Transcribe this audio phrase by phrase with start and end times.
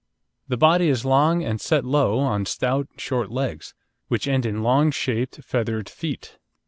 [0.47, 3.75] The body is long and set low, on stout, short legs,
[4.07, 6.39] which end in long shaped, feathered feet.